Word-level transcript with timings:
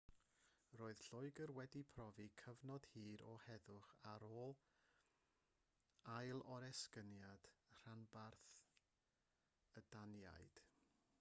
roedd 0.79 1.01
lloegr 1.07 1.51
wedi 1.57 1.81
profi 1.89 2.23
cyfnod 2.41 2.87
hir 2.93 3.23
o 3.33 3.35
heddwch 3.43 3.91
ar 4.13 4.25
ôl 4.29 4.57
ailoresygniad 6.15 7.49
rhanbarth 7.81 8.47
y 9.83 9.85
daniaid 9.97 10.63